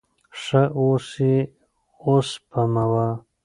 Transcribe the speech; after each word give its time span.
ښه 0.41 0.61
اوس 0.81 1.07
یې 1.25 1.35
اوسپموه. 2.05 3.07